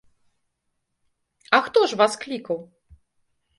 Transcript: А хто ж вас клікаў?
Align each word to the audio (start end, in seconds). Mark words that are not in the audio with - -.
А 1.57 1.61
хто 1.67 1.79
ж 1.93 2.01
вас 2.01 2.13
клікаў? 2.27 2.57